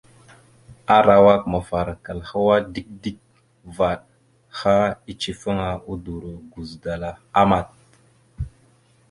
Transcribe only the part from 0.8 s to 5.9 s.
Arawak mafarakal hwa dik dik vvaɗ, ha icefaŋa,